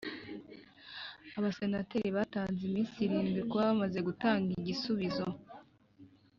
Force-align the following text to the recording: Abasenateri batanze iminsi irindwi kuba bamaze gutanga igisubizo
Abasenateri 1.37 2.09
batanze 2.17 2.61
iminsi 2.69 2.95
irindwi 3.05 3.39
kuba 3.49 3.63
bamaze 3.69 3.99
gutanga 4.07 4.47
igisubizo 4.59 5.27